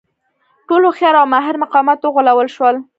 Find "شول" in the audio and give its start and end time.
2.55-2.75